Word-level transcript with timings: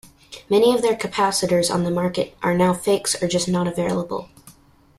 Many 0.49 0.73
of 0.73 0.81
their 0.81 0.95
capacitors 0.95 1.71
on 1.71 1.83
the 1.83 1.91
market 1.91 2.35
are 2.41 2.57
now 2.57 2.73
fakes 2.73 3.21
or 3.21 3.27
just 3.27 3.47
not 3.47 3.67
available. 3.67 4.29